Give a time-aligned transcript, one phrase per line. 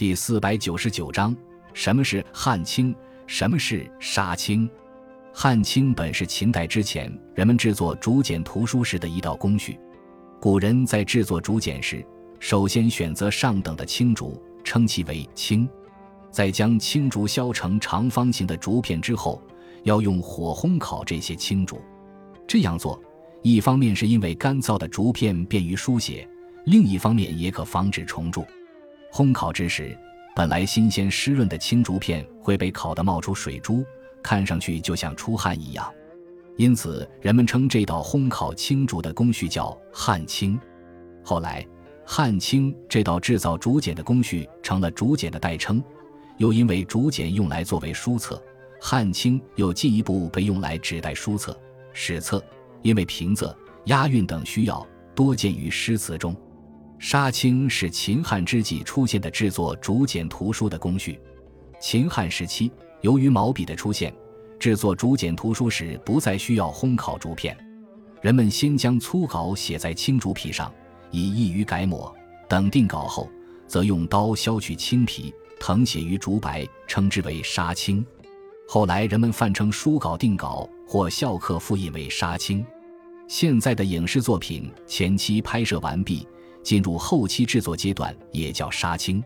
[0.00, 1.36] 第四百九十九章：
[1.74, 2.96] 什么是汉青？
[3.26, 4.66] 什么是杀青？
[5.30, 9.78] 汉青本是秦代之前人们制作竹简图书时的一道工序。
[10.40, 12.02] 古人在制作竹简时，
[12.38, 15.68] 首先选择上等的青竹，称其为青。
[16.30, 19.42] 在将青竹削成长方形的竹片之后，
[19.82, 21.78] 要用火烘烤这些青竹。
[22.48, 22.98] 这样做，
[23.42, 26.26] 一方面是因为干燥的竹片便于书写，
[26.64, 28.42] 另一方面也可防止虫蛀。
[29.12, 29.96] 烘烤之时，
[30.36, 33.84] 本来新鲜湿润的青竹片会被烤得冒出水珠，
[34.22, 35.92] 看上去就像出汗一样。
[36.56, 40.60] 因此，人们称这道烘烤青竹的工序叫汗青。
[41.24, 41.66] 后来，
[42.04, 45.82] 汗青这道制造竹简的工序成了竹简的代称。
[46.38, 48.42] 又因为竹简用来作为书册，
[48.80, 51.58] 汗青又进一步被用来指代书册、
[51.92, 52.42] 史册。
[52.82, 53.54] 因为平仄、
[53.86, 56.34] 押韵等需要，多见于诗词中。
[57.00, 61.18] 杀青是秦汉之际出现的制作竹简图书的工序。
[61.80, 64.14] 秦汉时期，由于毛笔的出现，
[64.58, 67.56] 制作竹简图书时不再需要烘烤竹片，
[68.20, 70.70] 人们先将粗稿写在青竹皮上，
[71.10, 72.14] 以易于改抹。
[72.46, 73.30] 等定稿后，
[73.66, 78.04] 则用刀削去青皮，誊写于竹白，称之为杀青。
[78.68, 82.62] 后来人们泛称书稿定稿或校刻复印为杀青。
[83.26, 86.28] 现在的影视作品前期拍摄完毕。
[86.62, 89.22] 进入后期制作阶段，也叫杀青。